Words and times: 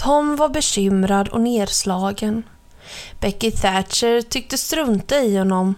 Tom 0.00 0.36
var 0.36 0.48
bekymrad 0.48 1.28
och 1.28 1.40
nedslagen. 1.40 2.42
Becky 3.20 3.50
Thatcher 3.50 4.22
tyckte 4.22 4.58
strunta 4.58 5.18
i 5.18 5.36
honom. 5.36 5.74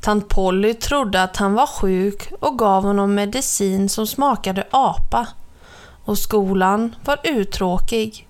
Tant 0.00 0.28
Polly 0.28 0.74
trodde 0.74 1.22
att 1.22 1.36
han 1.36 1.54
var 1.54 1.66
sjuk 1.66 2.32
och 2.40 2.58
gav 2.58 2.82
honom 2.82 3.14
medicin 3.14 3.88
som 3.88 4.06
smakade 4.06 4.66
apa. 4.70 5.26
Och 6.04 6.18
skolan 6.18 6.96
var 7.04 7.20
uttråkig. 7.24 8.28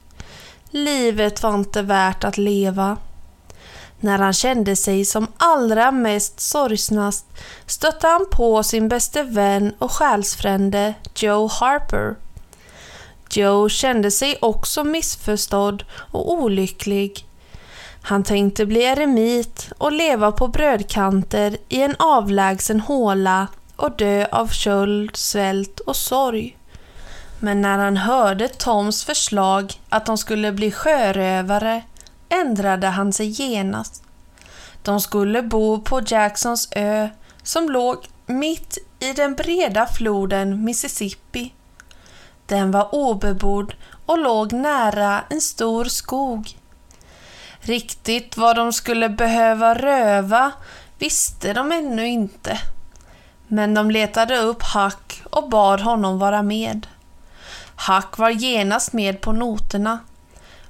Livet 0.71 1.43
var 1.43 1.55
inte 1.55 1.83
värt 1.83 2.25
att 2.25 2.39
leva. 2.39 2.97
När 4.01 4.19
han 4.19 4.33
kände 4.33 4.77
sig 4.77 5.05
som 5.05 5.27
allra 5.37 5.91
mest 5.91 6.41
sorgsnast 6.41 7.27
stötte 7.67 8.07
han 8.07 8.27
på 8.31 8.63
sin 8.63 8.89
bäste 8.89 9.23
vän 9.23 9.75
och 9.79 9.93
själsfrände 9.93 10.95
Joe 11.15 11.49
Harper. 11.49 12.26
Joe 13.31 13.69
kände 13.69 14.11
sig 14.11 14.39
också 14.41 14.85
missförstådd 14.85 15.85
och 15.93 16.33
olycklig. 16.33 17.27
Han 18.03 18.23
tänkte 18.23 18.67
bli 18.67 18.83
eremit 18.83 19.73
och 19.79 19.93
leva 19.93 20.33
på 20.33 20.49
brödkanter 20.49 21.57
i 21.69 21.83
en 21.83 21.97
avlägsen 21.99 22.81
håla 22.81 23.47
och 23.77 23.97
dö 23.97 24.27
av 24.33 24.49
köld, 24.49 25.17
svält 25.17 25.81
och 25.81 25.97
sorg. 25.97 26.57
Men 27.41 27.63
när 27.63 27.79
han 27.79 27.97
hörde 27.97 28.49
Toms 28.49 29.05
förslag 29.05 29.73
att 29.89 30.07
de 30.07 30.19
skulle 30.19 30.53
bli 30.53 30.71
sjörövare 30.71 31.83
ändrade 32.29 32.87
han 32.87 33.13
sig 33.13 33.27
genast. 33.27 34.03
De 34.83 35.01
skulle 35.01 35.43
bo 35.43 35.81
på 35.81 36.03
Jacksons 36.07 36.69
ö 36.73 37.09
som 37.43 37.71
låg 37.71 37.97
mitt 38.27 38.79
i 39.01 39.13
den 39.13 39.35
breda 39.35 39.87
floden 39.87 40.65
Mississippi. 40.65 41.53
Den 42.47 42.71
var 42.71 42.95
obebodd 42.95 43.75
och 44.07 44.19
låg 44.19 44.53
nära 44.53 45.25
en 45.31 45.41
stor 45.41 45.85
skog. 45.85 46.59
Riktigt 47.61 48.37
vad 48.37 48.57
de 48.57 48.73
skulle 48.73 49.09
behöva 49.09 49.75
röva 49.75 50.53
visste 50.99 51.53
de 51.53 51.73
ännu 51.73 52.07
inte. 52.07 52.59
Men 53.49 53.75
de 53.75 53.91
letade 53.91 54.39
upp 54.39 54.63
Hack 54.63 55.23
och 55.31 55.49
bad 55.49 55.81
honom 55.81 56.19
vara 56.19 56.43
med. 56.43 56.87
Hack 57.77 58.19
var 58.19 58.31
genast 58.31 58.93
med 58.93 59.21
på 59.21 59.33
noterna. 59.33 59.99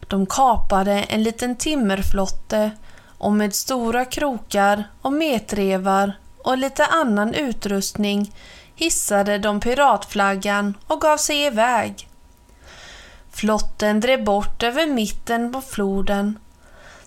De 0.01 0.27
kapade 0.27 0.93
en 0.93 1.23
liten 1.23 1.57
timmerflotte 1.57 2.71
och 3.19 3.33
med 3.33 3.55
stora 3.55 4.05
krokar 4.05 4.85
och 5.03 5.13
metrevar 5.13 6.13
och 6.45 6.59
lite 6.59 6.87
annan 6.87 7.35
utrustning 7.35 8.33
hissade 8.77 9.39
de 9.39 9.61
piratflaggan 9.61 10.75
och 10.87 11.01
gav 11.01 11.17
sig 11.17 11.47
iväg. 11.47 12.09
Flotten 13.33 14.01
drev 14.01 14.25
bort 14.25 14.63
över 14.63 14.87
mitten 14.87 15.53
på 15.53 15.61
floden. 15.61 16.39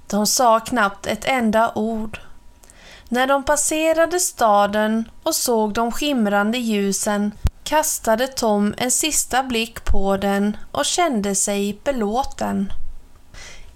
De 0.07 0.27
sa 0.27 0.59
knappt 0.59 1.07
ett 1.07 1.25
enda 1.25 1.71
ord. 1.75 2.19
När 3.09 3.27
de 3.27 3.43
passerade 3.43 4.19
staden 4.19 5.09
och 5.23 5.35
såg 5.35 5.73
de 5.73 5.91
skimrande 5.91 6.57
ljusen 6.57 7.31
kastade 7.63 8.27
Tom 8.27 8.73
en 8.77 8.91
sista 8.91 9.43
blick 9.43 9.85
på 9.85 10.17
den 10.17 10.57
och 10.71 10.85
kände 10.85 11.35
sig 11.35 11.79
belåten. 11.83 12.73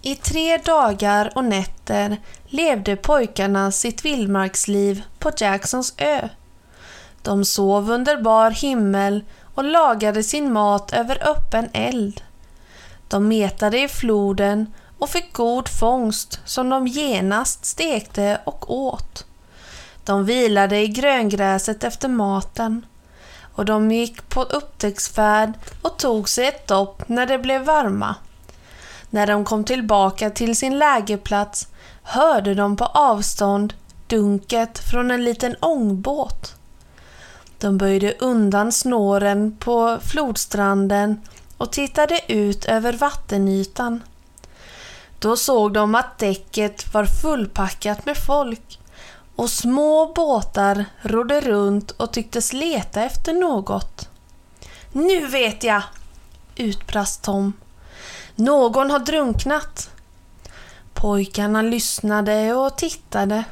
I 0.02 0.16
tre 0.16 0.58
dagar 0.58 1.32
och 1.36 1.46
nätter 1.46 2.18
levde 2.46 2.96
pojkarna 2.96 3.72
sitt 3.72 4.06
vildmarksliv 4.06 5.04
på 5.20 5.32
Jacksons 5.38 5.94
ö. 5.98 6.30
De 7.24 7.46
sov 7.46 7.92
under 7.92 8.18
bar 8.18 8.52
himmel 8.52 9.24
och 9.56 9.64
lagade 9.64 10.24
sin 10.24 10.54
mat 10.54 10.94
över 10.94 11.28
öppen 11.30 11.70
eld. 11.74 12.22
De 13.08 13.28
metade 13.28 13.82
i 13.82 13.88
floden 13.88 14.74
och 15.00 15.10
fick 15.10 15.34
god 15.34 15.70
fångst 15.70 16.40
som 16.46 16.70
de 16.70 16.88
genast 16.88 17.66
stekte 17.66 18.42
och 18.44 18.74
åt. 18.74 19.26
De 20.06 20.26
vilade 20.26 20.80
i 20.80 20.88
gröngräset 20.88 21.84
efter 21.84 22.08
maten 22.08 22.86
och 23.56 23.66
de 23.66 23.92
gick 23.92 24.30
på 24.30 24.44
upptäcktsfärd 24.44 25.54
och 25.82 25.98
tog 25.98 26.30
sig 26.30 26.48
ett 26.48 26.68
dopp 26.68 27.10
när 27.10 27.26
det 27.26 27.38
blev 27.38 27.62
varma. 27.62 28.16
När 29.10 29.28
de 29.28 29.46
kom 29.46 29.64
tillbaka 29.64 30.30
till 30.30 30.56
sin 30.56 30.80
lägerplats 30.80 31.68
hörde 32.04 32.54
de 32.54 32.78
på 32.78 32.86
avstånd 32.86 33.74
dunket 34.08 34.80
från 34.80 35.12
en 35.12 35.24
liten 35.24 35.56
ångbåt. 35.60 36.56
De 37.64 37.78
böjde 37.78 38.14
undan 38.20 38.72
snåren 38.72 39.58
på 39.60 40.00
flodstranden 40.02 41.22
och 41.58 41.72
tittade 41.72 42.20
ut 42.28 42.66
över 42.66 42.94
vattenytan. 42.94 44.04
Då 45.20 45.38
såg 45.38 45.74
de 45.74 45.96
att 45.96 46.20
däcket 46.20 46.94
var 46.94 47.06
fullpackat 47.06 48.06
med 48.06 48.18
folk 48.18 48.80
och 49.36 49.50
små 49.50 50.14
båtar 50.14 50.86
rodde 51.02 51.42
runt 51.42 51.92
och 51.92 52.14
tycktes 52.14 52.54
leta 52.54 53.04
efter 53.04 53.34
något. 53.34 54.10
Nu 54.92 55.28
vet 55.28 55.64
jag! 55.64 55.84
utbrast 56.56 57.24
Tom. 57.24 57.54
Någon 58.36 58.92
har 58.92 59.00
drunknat. 59.00 59.90
Pojkarna 60.94 61.62
lyssnade 61.62 62.54
och 62.54 62.78
tittade. 62.78 63.44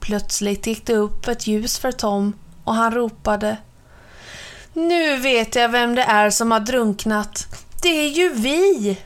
Plötsligt 0.00 0.66
gick 0.66 0.86
det 0.86 0.96
upp 0.96 1.28
ett 1.28 1.46
ljus 1.46 1.78
för 1.78 1.92
Tom 1.92 2.32
och 2.64 2.74
han 2.74 2.94
ropade. 2.94 3.56
Nu 4.72 5.16
vet 5.16 5.54
jag 5.54 5.68
vem 5.68 5.94
det 5.94 6.02
är 6.02 6.30
som 6.30 6.50
har 6.50 6.60
drunknat. 6.60 7.46
Det 7.82 7.88
är 7.88 8.08
ju 8.08 8.28
vi! 8.28 8.98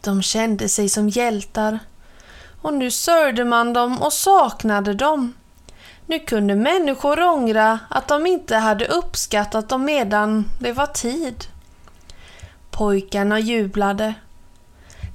De 0.00 0.22
kände 0.22 0.68
sig 0.68 0.88
som 0.88 1.08
hjältar. 1.08 1.78
Och 2.62 2.74
nu 2.74 2.90
sörjde 2.90 3.44
man 3.44 3.72
dem 3.72 4.02
och 4.02 4.12
saknade 4.12 4.94
dem. 4.94 5.34
Nu 6.06 6.18
kunde 6.18 6.54
människor 6.54 7.22
ångra 7.22 7.78
att 7.90 8.08
de 8.08 8.26
inte 8.26 8.56
hade 8.56 8.86
uppskattat 8.86 9.68
dem 9.68 9.84
medan 9.84 10.50
det 10.60 10.72
var 10.72 10.86
tid. 10.86 11.44
Pojkarna 12.70 13.38
jublade. 13.38 14.14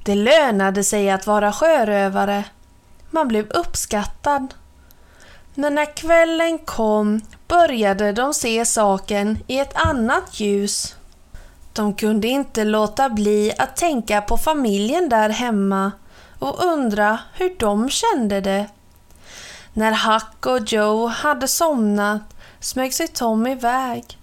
Det 0.05 0.15
lönade 0.15 0.83
sig 0.83 1.09
att 1.09 1.27
vara 1.27 1.51
sjörövare. 1.51 2.43
Man 3.09 3.27
blev 3.27 3.49
uppskattad. 3.49 4.53
Men 5.55 5.75
när 5.75 5.95
kvällen 5.95 6.57
kom 6.57 7.21
började 7.49 8.11
de 8.11 8.33
se 8.33 8.65
saken 8.65 9.39
i 9.47 9.59
ett 9.59 9.75
annat 9.75 10.39
ljus. 10.39 10.95
De 11.73 11.93
kunde 11.93 12.27
inte 12.27 12.63
låta 12.63 13.09
bli 13.09 13.53
att 13.57 13.75
tänka 13.75 14.21
på 14.21 14.37
familjen 14.37 15.09
där 15.09 15.29
hemma 15.29 15.91
och 16.39 16.63
undra 16.65 17.19
hur 17.33 17.55
de 17.59 17.89
kände 17.89 18.41
det. 18.41 18.65
När 19.73 19.91
Huck 19.91 20.45
och 20.45 20.71
Joe 20.71 21.07
hade 21.07 21.47
somnat 21.47 22.21
smög 22.59 22.93
sig 22.93 23.07
Tom 23.07 23.47
iväg. 23.47 24.17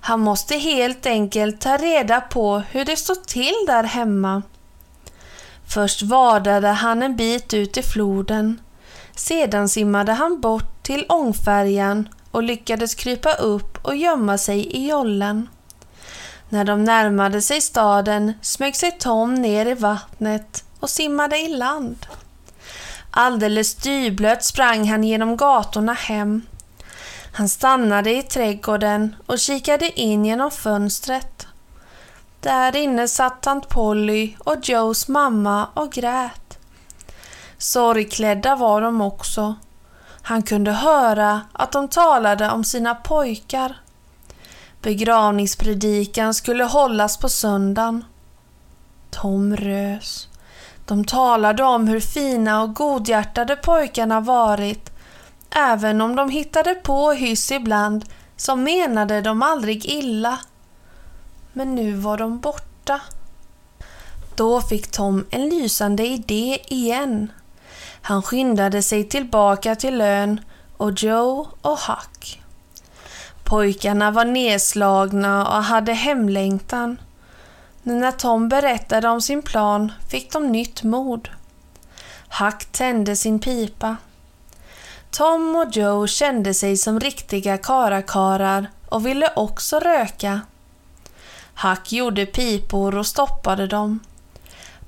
Han 0.00 0.20
måste 0.20 0.56
helt 0.56 1.06
enkelt 1.06 1.60
ta 1.60 1.76
reda 1.76 2.20
på 2.20 2.58
hur 2.58 2.84
det 2.84 2.96
stod 2.96 3.26
till 3.26 3.64
där 3.66 3.84
hemma. 3.84 4.42
Först 5.68 6.02
vadade 6.02 6.68
han 6.68 7.02
en 7.02 7.16
bit 7.16 7.54
ut 7.54 7.76
i 7.76 7.82
floden. 7.82 8.60
Sedan 9.14 9.68
simmade 9.68 10.12
han 10.12 10.40
bort 10.40 10.82
till 10.82 11.06
ångfärjan 11.08 12.08
och 12.36 12.42
lyckades 12.42 12.94
krypa 12.94 13.32
upp 13.32 13.78
och 13.82 13.96
gömma 13.96 14.38
sig 14.38 14.66
i 14.66 14.88
jollen. 14.88 15.48
När 16.48 16.64
de 16.64 16.84
närmade 16.84 17.42
sig 17.42 17.60
staden 17.60 18.32
smög 18.42 18.76
sig 18.76 18.92
Tom 18.98 19.34
ner 19.34 19.66
i 19.66 19.74
vattnet 19.74 20.64
och 20.80 20.90
simmade 20.90 21.38
i 21.38 21.48
land. 21.48 22.06
Alldeles 23.10 23.74
dyblöt 23.74 24.44
sprang 24.44 24.88
han 24.88 25.04
genom 25.04 25.36
gatorna 25.36 25.92
hem. 25.92 26.42
Han 27.32 27.48
stannade 27.48 28.16
i 28.16 28.22
trädgården 28.22 29.16
och 29.26 29.38
kikade 29.38 30.00
in 30.00 30.24
genom 30.24 30.50
fönstret. 30.50 31.46
Där 32.40 32.76
inne 32.76 33.08
satt 33.08 33.42
tant 33.42 33.68
Polly 33.68 34.34
och 34.38 34.68
Joes 34.68 35.08
mamma 35.08 35.68
och 35.74 35.92
grät. 35.92 36.58
Sorgklädda 37.58 38.56
var 38.56 38.80
de 38.80 39.00
också. 39.00 39.54
Han 40.28 40.42
kunde 40.42 40.72
höra 40.72 41.40
att 41.52 41.72
de 41.72 41.88
talade 41.88 42.50
om 42.50 42.64
sina 42.64 42.94
pojkar. 42.94 43.76
Begravningspredikan 44.82 46.34
skulle 46.34 46.64
hållas 46.64 47.18
på 47.18 47.28
söndagen. 47.28 48.04
Tom 49.10 49.56
rös. 49.56 50.28
De 50.86 51.04
talade 51.04 51.64
om 51.64 51.88
hur 51.88 52.00
fina 52.00 52.62
och 52.62 52.74
godhjärtade 52.74 53.56
pojkarna 53.56 54.20
varit. 54.20 54.90
Även 55.50 56.00
om 56.00 56.16
de 56.16 56.30
hittade 56.30 56.74
på 56.74 57.12
hyss 57.12 57.50
ibland 57.50 58.04
så 58.36 58.56
menade 58.56 59.20
de 59.20 59.42
aldrig 59.42 59.86
illa. 59.86 60.38
Men 61.52 61.74
nu 61.74 61.92
var 61.92 62.18
de 62.18 62.38
borta. 62.38 63.00
Då 64.36 64.60
fick 64.60 64.90
Tom 64.90 65.26
en 65.30 65.48
lysande 65.48 66.06
idé 66.06 66.58
igen. 66.68 67.32
Han 68.06 68.22
skyndade 68.22 68.82
sig 68.82 69.04
tillbaka 69.04 69.74
till 69.74 70.00
ön 70.00 70.40
och 70.76 71.02
Joe 71.02 71.48
och 71.62 71.78
Huck. 71.78 72.42
Pojkarna 73.44 74.10
var 74.10 74.24
nedslagna 74.24 75.46
och 75.56 75.64
hade 75.64 75.92
hemlängtan. 75.92 77.00
Men 77.82 78.00
när 78.00 78.12
Tom 78.12 78.48
berättade 78.48 79.08
om 79.08 79.20
sin 79.20 79.42
plan 79.42 79.92
fick 80.08 80.32
de 80.32 80.46
nytt 80.46 80.82
mod. 80.82 81.28
Huck 82.40 82.64
tände 82.72 83.16
sin 83.16 83.38
pipa. 83.38 83.96
Tom 85.10 85.56
och 85.56 85.76
Joe 85.76 86.06
kände 86.06 86.54
sig 86.54 86.76
som 86.76 87.00
riktiga 87.00 87.58
karakarar 87.58 88.70
och 88.88 89.06
ville 89.06 89.32
också 89.36 89.78
röka. 89.78 90.40
Huck 91.54 91.92
gjorde 91.92 92.26
pipor 92.26 92.98
och 92.98 93.06
stoppade 93.06 93.66
dem. 93.66 94.00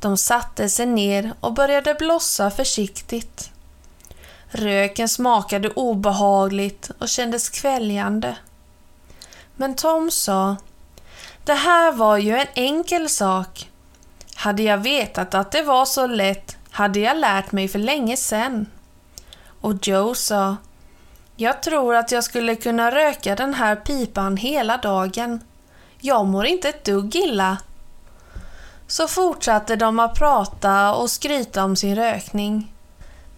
De 0.00 0.16
satte 0.16 0.68
sig 0.68 0.86
ner 0.86 1.32
och 1.40 1.52
började 1.52 1.94
blossa 1.94 2.50
försiktigt. 2.50 3.50
Röken 4.50 5.08
smakade 5.08 5.70
obehagligt 5.70 6.90
och 6.98 7.08
kändes 7.08 7.48
kväljande. 7.48 8.36
Men 9.56 9.74
Tom 9.74 10.10
sa 10.10 10.56
Det 11.44 11.54
här 11.54 11.92
var 11.92 12.16
ju 12.16 12.36
en 12.36 12.46
enkel 12.54 13.08
sak. 13.08 13.70
Hade 14.34 14.62
jag 14.62 14.78
vetat 14.78 15.34
att 15.34 15.52
det 15.52 15.62
var 15.62 15.84
så 15.84 16.06
lätt 16.06 16.58
hade 16.70 17.00
jag 17.00 17.16
lärt 17.16 17.52
mig 17.52 17.68
för 17.68 17.78
länge 17.78 18.16
sedan. 18.16 18.66
Och 19.60 19.88
Joe 19.88 20.14
sa 20.14 20.56
Jag 21.36 21.62
tror 21.62 21.94
att 21.94 22.12
jag 22.12 22.24
skulle 22.24 22.56
kunna 22.56 22.90
röka 22.90 23.34
den 23.34 23.54
här 23.54 23.76
pipan 23.76 24.36
hela 24.36 24.76
dagen. 24.76 25.40
Jag 26.00 26.26
mår 26.26 26.46
inte 26.46 26.68
ett 26.68 26.84
dugg 26.84 27.16
illa. 27.16 27.58
Så 28.90 29.08
fortsatte 29.08 29.76
de 29.76 29.98
att 29.98 30.14
prata 30.14 30.94
och 30.94 31.10
skryta 31.10 31.64
om 31.64 31.76
sin 31.76 31.96
rökning. 31.96 32.72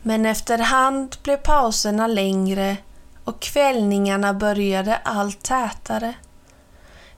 Men 0.03 0.27
efterhand 0.27 1.17
blev 1.23 1.37
pauserna 1.37 2.07
längre 2.07 2.77
och 3.25 3.41
kvällningarna 3.41 4.35
började 4.35 4.97
allt 4.97 5.43
tätare. 5.43 6.15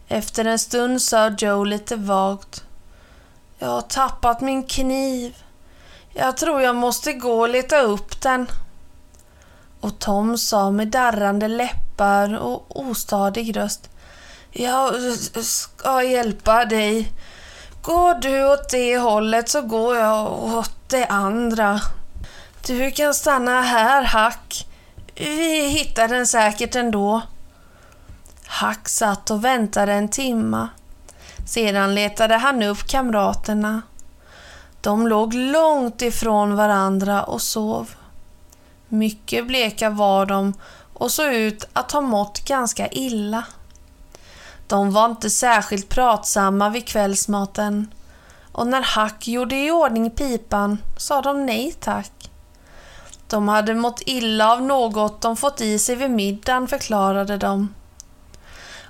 Efter 0.08 0.44
en 0.44 0.58
stund 0.58 1.02
sa 1.02 1.28
Joe 1.28 1.64
lite 1.64 1.96
vagt. 1.96 2.64
Jag 3.58 3.68
har 3.68 3.80
tappat 3.80 4.40
min 4.40 4.62
kniv. 4.62 5.36
Jag 6.14 6.36
tror 6.36 6.62
jag 6.62 6.76
måste 6.76 7.12
gå 7.12 7.40
och 7.40 7.48
leta 7.48 7.80
upp 7.80 8.20
den. 8.20 8.46
Och 9.80 9.98
Tom 9.98 10.38
sa 10.38 10.70
med 10.70 10.88
darrande 10.88 11.48
läppar 11.48 12.38
och 12.38 12.80
ostadig 12.80 13.56
röst. 13.56 13.90
Jag 14.50 14.94
ska 15.42 16.02
hjälpa 16.02 16.64
dig. 16.64 17.12
Går 17.82 18.14
du 18.14 18.44
åt 18.52 18.68
det 18.70 18.98
hållet 18.98 19.48
så 19.48 19.62
går 19.62 19.96
jag 19.96 20.42
åt 20.42 20.88
det 20.88 21.06
andra. 21.06 21.80
Du 22.66 22.90
kan 22.90 23.14
stanna 23.14 23.62
här, 23.62 24.02
Hack. 24.02 24.66
Vi 25.14 25.68
hittar 25.68 26.08
den 26.08 26.26
säkert 26.26 26.74
ändå. 26.74 27.22
Hack 28.46 28.88
satt 28.88 29.30
och 29.30 29.44
väntade 29.44 29.92
en 29.92 30.08
timma. 30.08 30.68
Sedan 31.46 31.94
letade 31.94 32.34
han 32.36 32.62
upp 32.62 32.86
kamraterna. 32.86 33.82
De 34.80 35.08
låg 35.08 35.34
långt 35.34 36.02
ifrån 36.02 36.56
varandra 36.56 37.22
och 37.22 37.42
sov. 37.42 37.90
Mycket 38.88 39.46
bleka 39.46 39.90
var 39.90 40.26
de 40.26 40.54
och 40.94 41.10
såg 41.10 41.34
ut 41.34 41.68
att 41.72 41.92
ha 41.92 42.00
mått 42.00 42.44
ganska 42.44 42.88
illa. 42.88 43.44
De 44.66 44.90
var 44.90 45.06
inte 45.06 45.30
särskilt 45.30 45.88
pratsamma 45.88 46.70
vid 46.70 46.86
kvällsmaten 46.86 47.94
och 48.52 48.66
när 48.66 48.82
Hack 48.82 49.28
gjorde 49.28 49.56
i 49.56 49.70
ordning 49.70 50.10
pipan 50.10 50.78
sa 50.96 51.22
de 51.22 51.46
nej 51.46 51.72
tack. 51.80 52.30
De 53.28 53.48
hade 53.48 53.74
mått 53.74 54.02
illa 54.06 54.52
av 54.52 54.62
något 54.62 55.20
de 55.20 55.36
fått 55.36 55.60
i 55.60 55.78
sig 55.78 55.96
vid 55.96 56.10
middagen, 56.10 56.68
förklarade 56.68 57.36
de. 57.36 57.74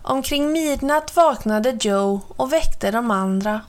Omkring 0.03 0.53
midnatt 0.53 1.17
vaknade 1.17 1.79
Joe 1.81 2.21
och 2.37 2.53
väckte 2.53 2.91
de 2.91 3.11
andra. 3.11 3.61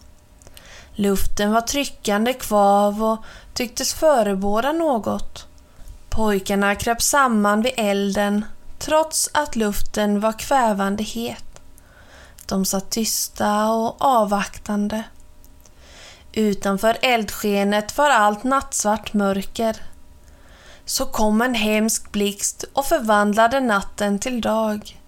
Luften 0.95 1.51
var 1.51 1.61
tryckande 1.61 2.33
kvav 2.33 3.03
och 3.03 3.23
tycktes 3.53 3.93
förebåda 3.93 4.71
något. 4.71 5.47
Pojkarna 6.09 6.75
kröp 6.75 7.01
samman 7.01 7.61
vid 7.61 7.73
elden 7.77 8.45
trots 8.79 9.29
att 9.33 9.55
luften 9.55 10.19
var 10.19 10.39
kvävande 10.39 11.03
het. 11.03 11.52
De 12.45 12.65
satt 12.65 12.89
tysta 12.89 13.69
och 13.69 13.95
avvaktande. 14.01 15.03
Utanför 16.33 16.97
eldskenet 17.01 17.97
var 17.97 18.09
allt 18.09 18.43
nattsvart 18.43 19.13
mörker 19.13 19.75
så 20.85 21.05
kom 21.05 21.41
en 21.41 21.55
hemsk 21.55 22.11
blixt 22.11 22.65
och 22.73 22.85
förvandlade 22.85 23.59
natten 23.59 24.19
till 24.19 24.41
dag. 24.41 24.99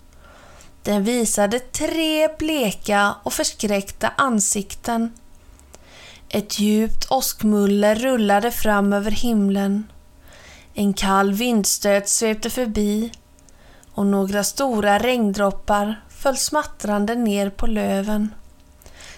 Den 0.84 1.04
visade 1.04 1.60
tre 1.60 2.28
bleka 2.38 3.16
och 3.24 3.34
förskräckta 3.34 4.12
ansikten. 4.18 5.14
Ett 6.30 6.60
djupt 6.60 7.12
åskmuller 7.12 7.96
rullade 7.96 8.52
fram 8.52 8.94
över 8.94 9.12
himlen. 9.12 9.92
En 10.74 10.94
kall 10.94 11.34
vindstöt 11.34 12.10
svepte 12.10 12.50
förbi 12.50 13.12
och 13.94 14.06
några 14.06 14.44
stora 14.44 15.00
regndroppar 15.00 16.02
föll 16.25 16.38
smattrande 16.38 17.16
ner 17.16 17.50
på 17.50 17.68
löven. 17.68 18.36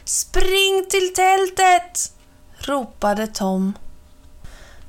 Spring 0.03 0.85
till 0.89 1.13
tältet! 1.13 2.13
ropade 2.57 3.27
Tom. 3.27 3.73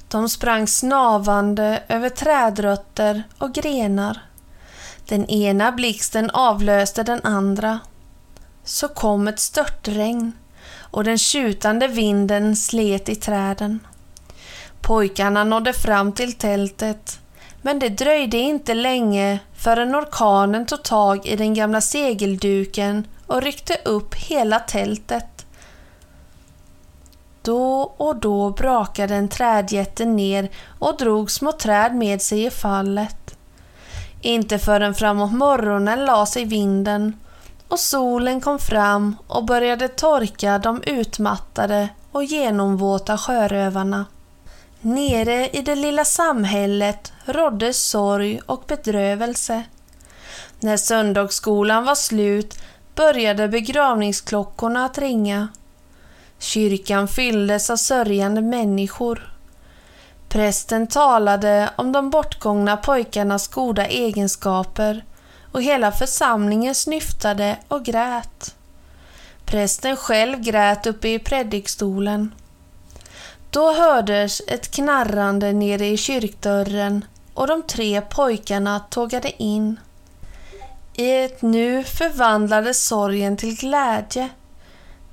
De 0.08 0.28
sprang 0.28 0.66
snavande 0.66 1.82
över 1.88 2.08
trädrötter 2.08 3.22
och 3.38 3.52
grenar. 3.54 4.22
Den 5.08 5.26
ena 5.26 5.72
blixten 5.72 6.30
avlöste 6.30 7.02
den 7.02 7.20
andra. 7.24 7.78
Så 8.64 8.88
kom 8.88 9.28
ett 9.28 9.40
störtregn 9.40 10.32
och 10.80 11.04
den 11.04 11.18
tjutande 11.18 11.88
vinden 11.88 12.56
slet 12.56 13.08
i 13.08 13.16
träden. 13.16 13.80
Pojkarna 14.80 15.44
nådde 15.44 15.72
fram 15.72 16.12
till 16.12 16.32
tältet 16.32 17.20
men 17.68 17.78
det 17.78 17.88
dröjde 17.88 18.36
inte 18.36 18.74
länge 18.74 19.38
förrän 19.56 19.96
orkanen 19.96 20.66
tog 20.66 20.82
tag 20.82 21.26
i 21.26 21.36
den 21.36 21.54
gamla 21.54 21.80
segelduken 21.80 23.06
och 23.26 23.42
ryckte 23.42 23.76
upp 23.84 24.14
hela 24.14 24.58
tältet. 24.58 25.46
Då 27.42 27.80
och 27.96 28.16
då 28.16 28.50
brakade 28.50 29.14
en 29.14 29.28
trädjätte 29.28 30.04
ner 30.04 30.48
och 30.78 30.96
drog 30.96 31.30
små 31.30 31.52
träd 31.52 31.94
med 31.94 32.22
sig 32.22 32.44
i 32.44 32.50
fallet. 32.50 33.36
Inte 34.20 34.58
förrän 34.58 34.94
framåt 34.94 35.32
morgonen 35.32 36.04
la 36.04 36.26
sig 36.26 36.44
vinden 36.44 37.20
och 37.68 37.78
solen 37.78 38.40
kom 38.40 38.58
fram 38.58 39.16
och 39.26 39.44
började 39.44 39.88
torka 39.88 40.58
de 40.58 40.82
utmattade 40.82 41.88
och 42.12 42.24
genomvåta 42.24 43.18
sjörövarna. 43.18 44.06
Nere 44.80 45.48
i 45.48 45.62
det 45.62 45.74
lilla 45.74 46.04
samhället 46.04 47.12
rådde 47.28 47.72
sorg 47.72 48.40
och 48.46 48.64
bedrövelse. 48.66 49.62
När 50.60 50.76
söndagsskolan 50.76 51.84
var 51.84 51.94
slut 51.94 52.58
började 52.94 53.48
begravningsklockorna 53.48 54.84
att 54.84 54.98
ringa 54.98 55.48
Kyrkan 56.38 57.08
fylldes 57.08 57.70
av 57.70 57.76
sörjande 57.76 58.40
människor. 58.40 59.32
Prästen 60.28 60.86
talade 60.86 61.70
om 61.76 61.92
de 61.92 62.10
bortgångna 62.10 62.76
pojkarnas 62.76 63.48
goda 63.48 63.86
egenskaper 63.86 65.04
och 65.52 65.62
hela 65.62 65.92
församlingen 65.92 66.74
snyftade 66.74 67.56
och 67.68 67.84
grät. 67.84 68.54
Prästen 69.44 69.96
själv 69.96 70.40
grät 70.40 70.86
uppe 70.86 71.08
i 71.08 71.18
predikstolen. 71.18 72.34
Då 73.50 73.72
hördes 73.72 74.42
ett 74.48 74.70
knarrande 74.70 75.52
nere 75.52 75.86
i 75.86 75.96
kyrkdörren 75.96 77.04
och 77.38 77.46
de 77.46 77.62
tre 77.62 78.00
pojkarna 78.00 78.80
tågade 78.80 79.42
in. 79.42 79.80
I 80.94 81.10
ett 81.10 81.42
nu 81.42 81.84
förvandlades 81.84 82.86
sorgen 82.86 83.36
till 83.36 83.56
glädje 83.56 84.28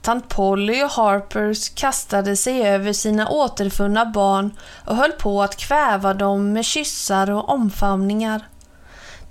Tant 0.01 0.29
Polly 0.29 0.83
och 0.83 0.89
Harpers 0.89 1.69
kastade 1.69 2.35
sig 2.35 2.67
över 2.67 2.93
sina 2.93 3.29
återfunna 3.29 4.05
barn 4.05 4.57
och 4.85 4.95
höll 4.95 5.11
på 5.11 5.43
att 5.43 5.55
kväva 5.55 6.13
dem 6.13 6.53
med 6.53 6.65
kyssar 6.65 7.31
och 7.31 7.49
omfamningar. 7.49 8.47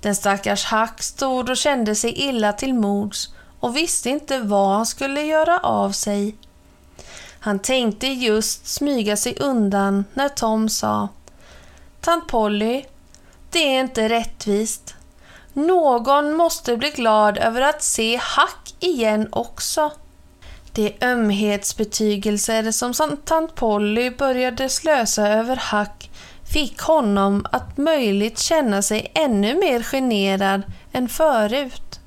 Den 0.01 0.15
stackars 0.15 0.65
Hack 0.65 1.03
stod 1.03 1.49
och 1.49 1.57
kände 1.57 1.95
sig 1.95 2.11
illa 2.11 2.53
till 2.53 2.73
mods 2.73 3.33
och 3.59 3.75
visste 3.75 4.09
inte 4.09 4.39
vad 4.39 4.75
han 4.75 4.85
skulle 4.85 5.21
göra 5.21 5.59
av 5.59 5.91
sig. 5.91 6.35
Han 7.39 7.59
tänkte 7.59 8.07
just 8.07 8.67
smyga 8.67 9.17
sig 9.17 9.37
undan 9.39 10.05
när 10.13 10.29
Tom 10.29 10.69
sa 10.69 11.07
Tant 12.05 12.27
Polly, 12.27 12.85
det 13.49 13.59
är 13.59 13.79
inte 13.79 14.09
rättvist. 14.09 14.95
Någon 15.53 16.33
måste 16.33 16.77
bli 16.77 16.89
glad 16.89 17.37
över 17.37 17.61
att 17.61 17.83
se 17.83 18.19
Hack 18.21 18.75
igen 18.79 19.27
också. 19.31 19.91
De 20.71 20.97
ömhetsbetygelser 21.01 22.71
som 22.71 23.17
tant 23.25 23.55
Polly 23.55 24.09
började 24.09 24.69
slösa 24.69 25.27
över 25.27 25.55
Hack 25.55 26.09
fick 26.53 26.79
honom 26.79 27.45
att 27.51 27.77
möjligt 27.77 28.39
känna 28.39 28.81
sig 28.81 29.11
ännu 29.15 29.55
mer 29.55 29.83
generad 29.83 30.61
än 30.91 31.09
förut. 31.09 31.99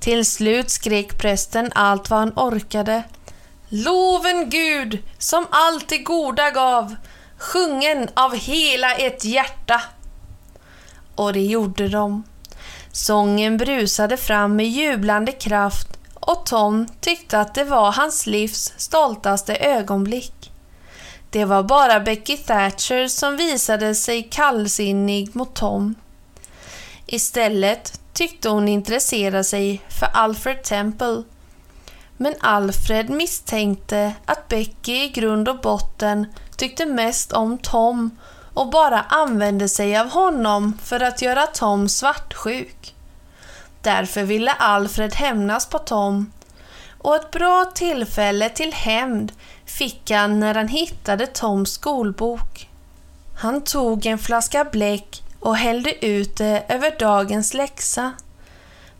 Till 0.00 0.26
slut 0.26 0.70
skrek 0.70 1.18
prästen 1.18 1.72
allt 1.74 2.10
vad 2.10 2.18
han 2.18 2.32
orkade. 2.36 3.02
Loven 3.68 4.50
Gud 4.50 4.98
som 5.18 5.46
allt 5.50 5.88
det 5.88 5.98
goda 5.98 6.50
gav, 6.50 6.94
sjungen 7.38 8.08
av 8.14 8.34
hela 8.36 8.94
ett 8.94 9.24
hjärta. 9.24 9.82
Och 11.14 11.32
det 11.32 11.44
gjorde 11.44 11.88
de. 11.88 12.24
Sången 12.92 13.56
brusade 13.56 14.16
fram 14.16 14.56
med 14.56 14.66
jublande 14.66 15.32
kraft 15.32 15.88
och 16.14 16.46
Tom 16.46 16.86
tyckte 17.00 17.40
att 17.40 17.54
det 17.54 17.64
var 17.64 17.92
hans 17.92 18.26
livs 18.26 18.72
stoltaste 18.76 19.56
ögonblick. 19.56 20.52
Det 21.30 21.44
var 21.44 21.62
bara 21.62 22.00
Becky 22.00 22.36
Thatcher 22.36 23.08
som 23.08 23.36
visade 23.36 23.94
sig 23.94 24.22
kallsinnig 24.22 25.36
mot 25.36 25.54
Tom. 25.54 25.94
Istället 27.06 28.00
tyckte 28.12 28.48
hon 28.48 28.68
intressera 28.68 29.44
sig 29.44 29.82
för 29.88 30.06
Alfred 30.12 30.62
Temple. 30.62 31.22
Men 32.16 32.34
Alfred 32.40 33.10
misstänkte 33.10 34.12
att 34.24 34.48
Becky 34.48 35.04
i 35.04 35.08
grund 35.08 35.48
och 35.48 35.60
botten 35.60 36.26
tyckte 36.56 36.86
mest 36.86 37.32
om 37.32 37.58
Tom 37.58 38.10
och 38.54 38.70
bara 38.70 39.00
använde 39.02 39.68
sig 39.68 39.98
av 39.98 40.10
honom 40.10 40.78
för 40.82 41.00
att 41.00 41.22
göra 41.22 41.46
Tom 41.46 41.88
svartsjuk. 41.88 42.94
Därför 43.82 44.22
ville 44.22 44.52
Alfred 44.52 45.14
hämnas 45.14 45.66
på 45.66 45.78
Tom 45.78 46.32
och 46.98 47.16
ett 47.16 47.30
bra 47.30 47.64
tillfälle 47.74 48.48
till 48.48 48.72
hämnd 48.72 49.32
fick 49.64 50.10
han 50.10 50.40
när 50.40 50.54
han 50.54 50.68
hittade 50.68 51.26
Toms 51.26 51.72
skolbok. 51.72 52.68
Han 53.38 53.60
tog 53.60 54.06
en 54.06 54.18
flaska 54.18 54.64
bläck 54.64 55.22
och 55.40 55.56
hällde 55.56 56.06
ut 56.06 56.36
det 56.36 56.64
över 56.68 56.98
dagens 56.98 57.54
läxa. 57.54 58.12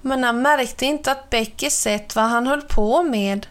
Men 0.01 0.25
han 0.25 0.43
märkte 0.43 0.87
inte 0.87 1.13
att 1.13 1.31
Becky 1.31 1.71
sett 1.71 2.17
vad 2.17 2.25
han 2.25 2.47
höll 2.47 2.63
på 2.63 3.03
med. 3.03 3.47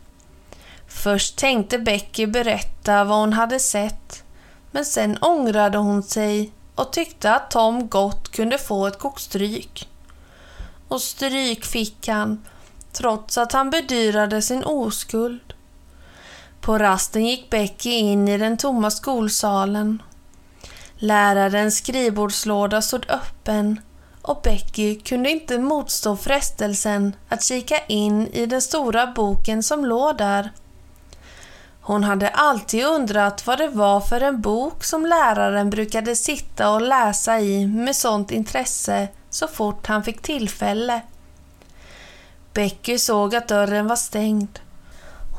Först 0.88 1.38
tänkte 1.38 1.80
Becky 1.80 2.28
berätta 2.28 3.04
vad 3.04 3.18
hon 3.18 3.34
hade 3.34 3.60
sett, 3.60 4.24
men 4.72 4.86
sen 4.86 5.18
ångrade 5.22 5.78
hon 5.78 6.04
sig 6.04 6.52
och 6.76 6.92
tyckte 6.94 7.36
att 7.36 7.52
Tom 7.52 7.90
gott 7.90 8.32
kunde 8.32 8.58
få 8.58 8.88
ett 8.88 9.00
kokstryk. 9.00 9.90
Och 10.88 11.02
stryk 11.02 11.66
fick 11.66 12.08
han, 12.08 12.46
trots 12.92 13.38
att 13.38 13.52
han 13.52 13.70
bedyrade 13.70 14.42
sin 14.42 14.64
oskuld. 14.64 15.54
På 16.62 16.78
rasten 16.78 17.26
gick 17.26 17.50
Becky 17.50 17.90
in 17.90 18.28
i 18.28 18.38
den 18.38 18.58
tomma 18.58 18.92
skolsalen. 18.92 20.02
Lärarens 20.96 21.78
skrivbordslåda 21.78 22.82
stod 22.82 23.06
öppen 23.10 23.80
och 24.22 24.42
Becky 24.44 25.00
kunde 25.00 25.30
inte 25.30 25.60
motstå 25.60 26.18
frestelsen 26.18 27.16
att 27.30 27.44
kika 27.44 27.78
in 27.88 28.28
i 28.28 28.46
den 28.46 28.62
stora 28.62 29.08
boken 29.08 29.64
som 29.64 29.86
låg 29.86 30.18
där. 30.18 30.52
Hon 31.88 32.04
hade 32.04 32.30
alltid 32.30 32.86
undrat 32.86 33.48
vad 33.48 33.58
det 33.58 33.68
var 33.68 34.02
för 34.02 34.22
en 34.22 34.42
bok 34.42 34.84
som 34.84 35.06
läraren 35.06 35.70
brukade 35.70 36.16
sitta 36.16 36.72
och 36.72 36.82
läsa 36.82 37.40
i 37.40 37.68
med 37.68 37.96
sånt 37.96 38.32
intresse 38.32 39.08
så 39.30 39.48
fort 39.48 39.88
han 39.88 40.04
fick 40.04 40.22
tillfälle. 40.22 41.02
Becky 42.54 42.98
såg 42.98 43.36
att 43.36 43.48
dörren 43.48 43.88
var 43.88 43.96
stängd. 43.96 44.60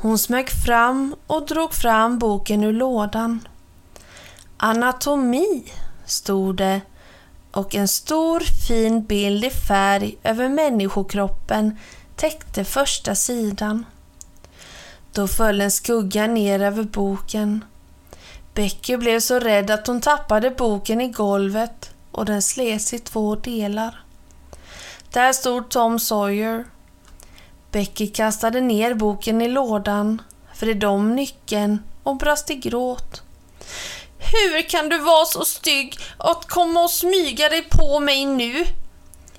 Hon 0.01 0.17
smög 0.17 0.49
fram 0.49 1.15
och 1.27 1.45
drog 1.45 1.73
fram 1.73 2.19
boken 2.19 2.63
ur 2.63 2.73
lådan. 2.73 3.47
Anatomi, 4.57 5.63
stod 6.05 6.55
det 6.55 6.81
och 7.51 7.75
en 7.75 7.87
stor 7.87 8.39
fin 8.67 9.05
bild 9.05 9.45
i 9.45 9.49
färg 9.49 10.17
över 10.23 10.49
människokroppen 10.49 11.77
täckte 12.15 12.63
första 12.63 13.15
sidan. 13.15 13.85
Då 15.17 15.27
föll 15.27 15.61
en 15.61 15.71
skugga 15.71 16.27
ner 16.27 16.59
över 16.59 16.83
boken. 16.83 17.65
Becky 18.53 18.97
blev 18.97 19.19
så 19.19 19.39
rädd 19.39 19.71
att 19.71 19.87
hon 19.87 20.01
tappade 20.01 20.51
boken 20.51 21.01
i 21.01 21.07
golvet 21.07 21.91
och 22.11 22.25
den 22.25 22.41
slets 22.41 22.93
i 22.93 22.99
två 22.99 23.35
delar. 23.35 24.03
Där 25.11 25.33
stod 25.33 25.69
Tom 25.69 25.99
Sawyer. 25.99 26.65
Becky 27.71 28.07
kastade 28.07 28.61
ner 28.61 28.93
boken 28.93 29.41
i 29.41 29.47
lådan, 29.47 30.21
vred 30.59 30.83
om 30.83 31.15
nyckeln 31.15 31.79
och 32.03 32.17
brast 32.17 32.49
i 32.49 32.55
gråt. 32.55 33.21
Hur 34.17 34.69
kan 34.69 34.89
du 34.89 34.97
vara 34.97 35.25
så 35.25 35.45
stygg 35.45 35.99
att 36.17 36.45
komma 36.45 36.83
och 36.83 36.91
smyga 36.91 37.49
dig 37.49 37.63
på 37.69 37.99
mig 37.99 38.25
nu? 38.25 38.65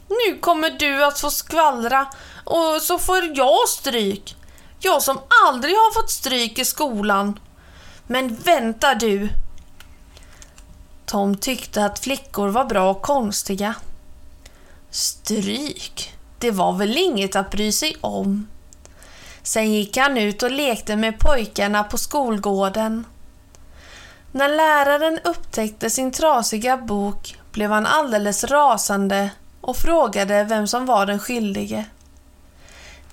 Nu 0.09 0.39
kommer 0.41 0.71
du 0.71 1.05
att 1.05 1.21
få 1.21 1.31
skvallra 1.31 2.07
och 2.45 2.83
så 2.83 2.99
får 2.99 3.37
jag 3.37 3.69
stryk. 3.69 4.38
Jag 4.81 5.03
som 5.03 5.19
aldrig 5.47 5.75
har 5.75 5.95
fått 5.95 6.11
stryk 6.11 6.59
i 6.59 6.65
skolan. 6.65 7.41
Men 8.07 8.35
vänta 8.35 8.95
du! 8.95 9.29
Tom 11.07 11.37
tyckte 11.37 11.85
att 11.85 11.99
flickor 11.99 12.49
var 12.49 12.65
bra 12.65 12.91
och 12.91 13.03
konstiga. 13.03 13.75
Stryk? 14.91 16.15
Det 16.39 16.51
var 16.51 16.73
väl 16.73 16.97
inget 16.97 17.37
att 17.37 17.51
bry 17.51 17.73
sig 17.73 17.97
om. 18.01 18.47
Sen 19.43 19.73
gick 19.73 19.97
han 19.97 20.19
ut 20.19 20.43
och 20.43 20.51
lekte 20.51 20.97
med 20.97 21.19
pojkarna 21.19 21.85
på 21.85 21.99
skolgården. 21.99 23.07
När 24.33 24.49
läraren 24.49 25.19
upptäckte 25.25 25.91
sin 25.91 26.13
trasiga 26.13 26.77
bok 26.77 27.37
blev 27.53 27.71
han 27.71 27.87
alldeles 27.87 28.45
rasande 28.45 29.31
och 29.61 29.77
frågade 29.77 30.45
vem 30.45 30.67
som 30.67 30.87
var 30.87 31.07
den 31.07 31.19
skyldige. 31.19 31.85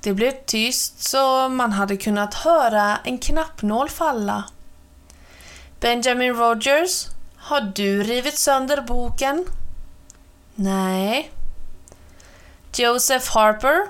Det 0.06 0.14
blev 0.14 0.32
tyst 0.46 1.10
så 1.10 1.50
man 1.50 1.72
hade 1.72 1.98
kunnat 1.98 2.34
höra 2.34 2.98
en 3.04 3.18
knappnål 3.18 3.90
falla. 3.90 4.44
Benjamin 5.80 6.36
Rogers, 6.36 7.08
har 7.38 7.62
du 7.62 8.04
rivit 8.04 8.38
sönder 8.38 8.82
boken? 8.82 9.46
Nej. 10.56 11.32
Joseph 12.76 13.34
Harper, 13.34 13.88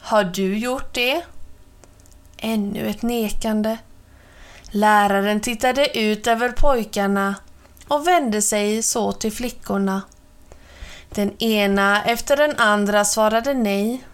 har 0.00 0.24
du 0.24 0.58
gjort 0.58 0.94
det? 0.94 1.22
Ännu 2.38 2.88
ett 2.88 3.02
nekande. 3.02 3.78
Läraren 4.70 5.40
tittade 5.40 5.98
ut 5.98 6.26
över 6.26 6.48
pojkarna 6.48 7.34
och 7.88 8.06
vände 8.06 8.42
sig 8.42 8.82
så 8.82 9.12
till 9.12 9.32
flickorna. 9.32 10.02
Den 11.10 11.42
ena 11.42 12.04
efter 12.04 12.36
den 12.36 12.56
andra 12.56 13.04
svarade 13.04 13.54
nej. 13.54 14.04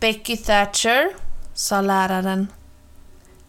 Becky 0.00 0.36
Thatcher, 0.36 1.10
sa 1.54 1.80
läraren. 1.80 2.48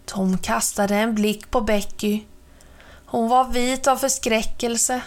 Tom 0.05 0.37
kastade 0.37 0.95
en 0.95 1.15
blick 1.15 1.51
på 1.51 1.61
Becky. 1.61 2.23
Hon 3.05 3.29
var 3.29 3.47
vit 3.47 3.87
av 3.87 3.95
förskräckelse. 3.95 5.01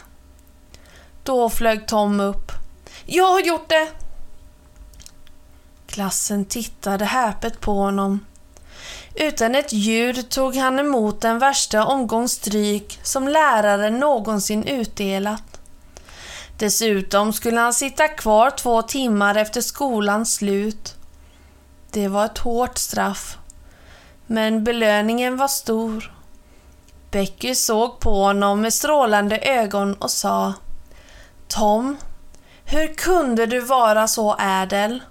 Då 1.23 1.51
flög 1.51 1.87
Tom 1.87 2.21
upp. 2.21 2.53
Jag 3.07 3.33
har 3.33 3.41
gjort 3.41 3.69
det! 3.69 3.89
Klassen 5.87 6.45
tittade 6.45 7.05
häpet 7.05 7.61
på 7.61 7.73
honom. 7.73 8.27
Utan 9.15 9.55
ett 9.55 9.73
ljud 9.73 10.31
tog 10.31 10.57
han 10.57 10.79
emot 10.79 11.21
den 11.21 11.39
värsta 11.39 11.87
omgång 11.87 12.29
stryk 12.29 13.01
som 13.03 13.29
läraren 13.29 13.99
någonsin 13.99 14.65
utdelat. 14.65 15.61
Dessutom 16.59 17.33
skulle 17.33 17.61
han 17.61 17.75
sitta 17.75 18.09
kvar 18.09 18.51
två 18.51 18.83
timmar 18.83 19.35
efter 19.35 19.61
skolans 19.61 20.35
slut. 20.35 20.97
Det 21.93 22.09
var 22.09 22.25
ett 22.25 22.39
hårt 22.39 22.79
straff. 22.79 23.39
Men 24.27 24.65
belöningen 24.65 25.37
var 25.37 25.49
stor. 25.49 26.13
Becky 27.11 27.55
såg 27.55 28.01
på 28.01 28.15
honom 28.15 28.61
med 28.61 28.75
strålande 28.75 29.39
ögon 29.39 29.95
och 29.95 30.11
sa 30.11 30.53
Tom, 31.49 31.97
hur 32.65 32.95
kunde 32.95 33.47
du 33.47 33.61
vara 33.61 34.09
så 34.09 34.37
ädel? 34.41 35.03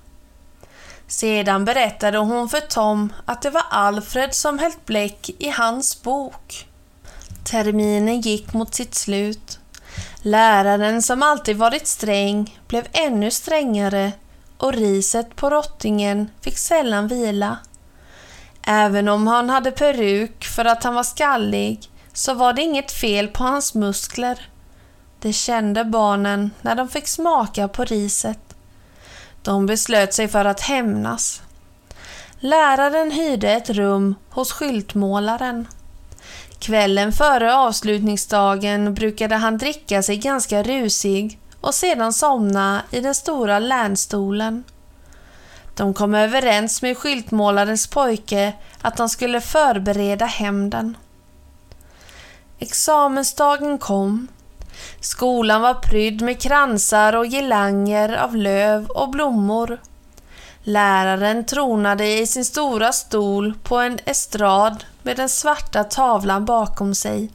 Sedan 1.08 1.66
berättade 1.66 2.18
hon 2.18 2.50
för 2.50 2.60
Tom 2.60 3.14
att 3.26 3.42
det 3.42 3.50
var 3.50 3.64
Alfred 3.70 4.36
som 4.36 4.60
hällt 4.60 4.86
bläck 4.86 5.30
i 5.40 5.50
hans 5.50 6.02
bok. 6.02 6.68
Terminen 7.44 8.22
gick 8.22 8.54
mot 8.54 8.76
sitt 8.76 8.96
slut. 8.96 9.60
Läraren 10.22 11.02
som 11.02 11.24
alltid 11.24 11.58
varit 11.58 11.88
sträng 11.88 12.60
blev 12.68 12.88
ännu 12.92 13.32
strängare 13.32 14.12
och 14.62 14.74
riset 14.74 15.36
på 15.36 15.50
rottingen 15.50 16.30
fick 16.42 16.58
sällan 16.58 17.08
vila. 17.08 17.58
Även 18.68 19.08
om 19.08 19.28
han 19.28 19.50
hade 19.50 19.72
peruk 19.72 20.46
för 20.46 20.66
att 20.66 20.84
han 20.84 20.96
var 20.96 21.04
skallig 21.04 21.90
så 22.14 22.34
var 22.34 22.54
det 22.54 22.62
inget 22.62 22.92
fel 22.92 23.28
på 23.28 23.44
hans 23.44 23.74
muskler. 23.74 24.50
Det 25.20 25.34
kände 25.34 25.86
barnen 25.86 26.52
när 26.62 26.76
de 26.76 26.90
fick 26.90 27.08
smaka 27.08 27.68
på 27.68 27.84
riset. 27.84 28.40
De 29.42 29.66
beslöt 29.66 30.14
sig 30.14 30.28
för 30.28 30.46
att 30.46 30.62
hämnas. 30.62 31.42
Läraren 32.40 33.12
hyrde 33.12 33.52
ett 33.52 33.70
rum 33.70 34.16
hos 34.30 34.52
skyltmålaren. 34.52 35.68
Kvällen 36.60 37.12
före 37.12 37.56
avslutningsdagen 37.56 38.94
brukade 38.94 39.36
han 39.36 39.58
dricka 39.58 40.04
sig 40.04 40.18
ganska 40.18 40.64
rusig 40.64 41.41
och 41.62 41.76
sedan 41.76 42.14
somna 42.14 42.82
i 42.92 43.00
den 43.00 43.16
stora 43.16 43.60
lärnstolen. 43.60 44.64
De 45.76 45.94
kom 45.94 46.16
överens 46.16 46.82
med 46.82 46.98
skyltmålarens 46.98 47.88
pojke 47.88 48.54
att 48.82 48.98
de 48.98 49.10
skulle 49.10 49.42
förbereda 49.42 50.26
hämnden. 50.26 50.98
Examensdagen 52.60 53.78
kom. 53.78 54.28
Skolan 55.00 55.62
var 55.62 55.74
prydd 55.74 56.22
med 56.22 56.42
kransar 56.42 57.16
och 57.16 57.26
girlanger 57.26 58.18
av 58.18 58.36
löv 58.36 58.86
och 58.86 59.10
blommor. 59.10 59.80
Läraren 60.64 61.46
tronade 61.46 62.20
i 62.20 62.28
sin 62.28 62.46
stora 62.46 62.92
stol 62.92 63.54
på 63.64 63.78
en 63.78 64.00
estrad 64.06 64.86
med 65.02 65.18
den 65.18 65.30
svarta 65.30 65.84
tavlan 65.84 66.46
bakom 66.46 66.96
sig. 66.96 67.32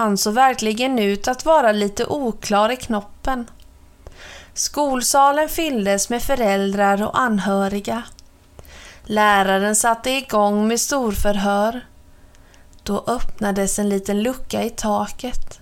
Han 0.00 0.18
såg 0.18 0.34
verkligen 0.34 0.98
ut 0.98 1.28
att 1.28 1.44
vara 1.44 1.72
lite 1.72 2.06
oklar 2.06 2.70
i 2.70 2.76
knoppen. 2.76 3.50
Skolsalen 4.54 5.48
fylldes 5.48 6.10
med 6.10 6.22
föräldrar 6.22 7.02
och 7.02 7.20
anhöriga. 7.20 8.02
Läraren 9.04 9.76
satte 9.76 10.10
igång 10.10 10.68
med 10.68 10.80
storförhör. 10.80 11.80
Då 12.82 13.04
öppnades 13.06 13.78
en 13.78 13.88
liten 13.88 14.22
lucka 14.22 14.62
i 14.62 14.70
taket. 14.70 15.60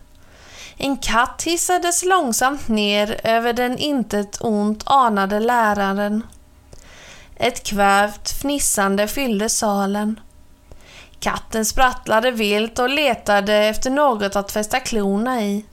En 0.76 0.96
katt 0.96 1.42
hissades 1.42 2.04
långsamt 2.04 2.68
ner 2.68 3.20
över 3.24 3.52
den 3.52 3.78
intet 3.78 4.40
ont 4.40 4.82
anade 4.86 5.40
läraren. 5.40 6.22
Ett 7.36 7.62
kvävt 7.66 8.30
fnissande 8.30 9.08
fyllde 9.08 9.48
salen. 9.48 10.20
Katten 11.20 11.64
sprattlade 11.64 12.30
vilt 12.30 12.78
och 12.78 12.88
letade 12.88 13.54
efter 13.54 13.90
något 13.90 14.36
att 14.36 14.52
fästa 14.52 14.80
klorna 14.80 15.42
i. 15.42 15.64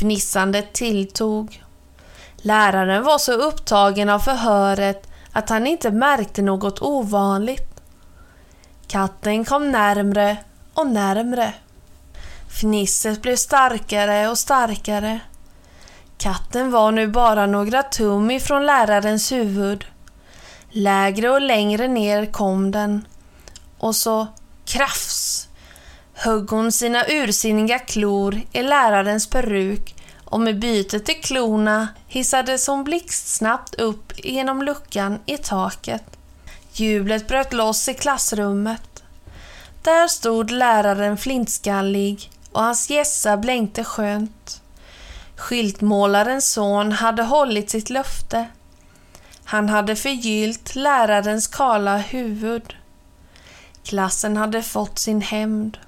Fnissandet 0.00 0.72
tilltog. 0.72 1.64
Läraren 2.36 3.02
var 3.02 3.18
så 3.18 3.32
upptagen 3.32 4.08
av 4.08 4.18
förhöret 4.18 5.06
att 5.32 5.48
han 5.48 5.66
inte 5.66 5.90
märkte 5.90 6.42
något 6.42 6.82
ovanligt. 6.82 7.80
Katten 8.86 9.44
kom 9.44 9.70
närmre 9.70 10.36
och 10.74 10.86
närmre. 10.86 11.54
Fnisset 12.60 13.22
blev 13.22 13.36
starkare 13.36 14.28
och 14.28 14.38
starkare. 14.38 15.20
Katten 16.18 16.70
var 16.70 16.92
nu 16.92 17.08
bara 17.08 17.46
några 17.46 17.82
tum 17.82 18.30
ifrån 18.30 18.66
lärarens 18.66 19.32
huvud. 19.32 19.84
Lägre 20.70 21.30
och 21.30 21.40
längre 21.40 21.88
ner 21.88 22.26
kom 22.26 22.70
den. 22.70 23.04
Och 23.80 23.96
så 23.96 24.26
krafs 24.64 25.48
högg 26.14 26.50
hon 26.50 26.72
sina 26.72 27.04
ursinniga 27.08 27.78
klor 27.78 28.40
i 28.52 28.62
lärarens 28.62 29.26
peruk 29.26 29.94
och 30.24 30.40
med 30.40 30.58
bytet 30.58 31.06
till 31.06 31.20
klorna 31.20 31.88
hissades 32.06 32.66
hon 32.66 32.84
blixtsnabbt 32.84 33.74
upp 33.74 34.12
genom 34.16 34.62
luckan 34.62 35.18
i 35.26 35.36
taket. 35.36 36.04
Jublet 36.72 37.28
bröt 37.28 37.52
loss 37.52 37.88
i 37.88 37.94
klassrummet. 37.94 39.02
Där 39.82 40.08
stod 40.08 40.50
läraren 40.50 41.16
flintskallig 41.16 42.30
och 42.52 42.62
hans 42.62 42.90
gässa 42.90 43.36
blänkte 43.36 43.84
skönt. 43.84 44.62
Skyltmålarens 45.36 46.52
son 46.52 46.92
hade 46.92 47.22
hållit 47.22 47.70
sitt 47.70 47.90
löfte. 47.90 48.46
Han 49.44 49.68
hade 49.68 49.96
förgyllt 49.96 50.74
lärarens 50.74 51.46
kala 51.46 51.96
huvud. 51.96 52.74
Klassen 53.90 54.36
hade 54.36 54.62
fått 54.62 54.98
sin 54.98 55.20
hämnd. 55.20 55.78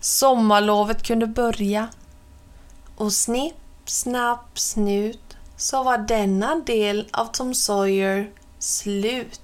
Sommarlovet 0.00 1.02
kunde 1.02 1.26
börja. 1.26 1.88
Och 2.96 3.12
snipp, 3.12 3.56
snapp, 3.84 4.58
snut 4.58 5.36
så 5.56 5.82
var 5.82 5.98
denna 5.98 6.54
del 6.66 7.08
av 7.12 7.26
Tom 7.26 7.54
Sawyer 7.54 8.30
slut. 8.58 9.40